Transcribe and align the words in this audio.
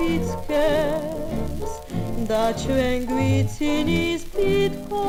Guitzkes, 0.00 1.70
da 2.28 2.52
čujem 2.52 3.06
Guicin 3.06 3.88
iz 3.88 4.24
pitkos, 4.36 5.00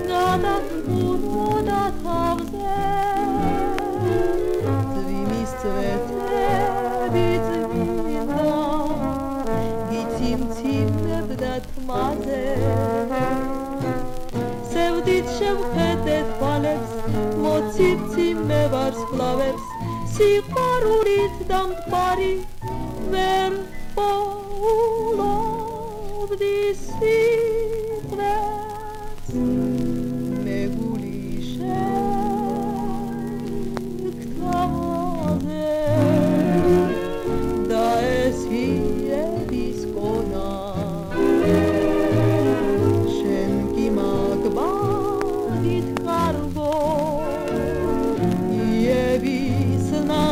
gata 0.07 0.57
puno 0.85 1.61
da 1.65 1.91
ta 2.03 2.37
vzel, 2.39 3.33
tvimi 4.93 5.43
svete 5.61 6.47
vidim 7.13 7.71
da, 8.27 8.53
Guicin 9.89 10.41
tim 10.61 10.91
da 11.39 11.53
tmazel. 11.59 13.02
მოვდით 15.03 15.31
შევხედეთ 15.37 16.27
ხვალებს 16.39 16.91
მოციფციმე 17.43 18.59
ვარსკვლავებს 18.73 19.65
სიყვარულით 20.15 21.41
დამტვარი 21.49 22.29
ვერ 23.11 23.57
პოულობდი 23.99 24.93
სიტყვებს 26.85 28.23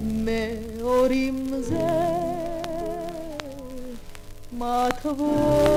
me 0.01 0.41
orimze 0.81 1.87
matvohla. 4.51 5.69